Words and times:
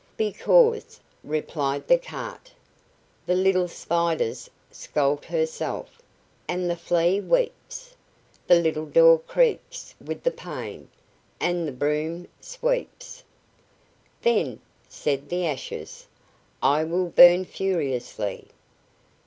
"Because," 0.17 0.99
replied 1.23 1.87
the 1.87 1.99
cart: 1.99 2.51
"The 3.27 3.35
little 3.35 3.67
Spider's 3.67 4.49
scalt 4.71 5.25
herself, 5.25 6.01
And 6.47 6.67
the 6.67 6.75
Flea 6.75 7.19
weeps; 7.21 7.95
The 8.47 8.55
little 8.55 8.87
door 8.87 9.19
creaks 9.19 9.93
with 10.03 10.23
the 10.23 10.31
pain, 10.31 10.89
And 11.39 11.67
the 11.67 11.71
broom 11.71 12.27
sweeps." 12.39 13.23
"Then," 14.23 14.59
said 14.89 15.29
the 15.29 15.45
ashes, 15.45 16.07
"I 16.63 16.83
will 16.83 17.09
burn 17.09 17.45
furiously." 17.45 18.47